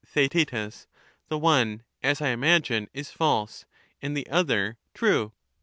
Theaet. 0.03 0.51
The 1.27 1.37
one, 1.37 1.83
as 2.01 2.23
I 2.23 2.29
imagine, 2.29 2.89
is 2.91 3.11
false, 3.11 3.65
and 4.01 4.17
the 4.17 4.27
other 4.31 4.79
true. 4.95 5.31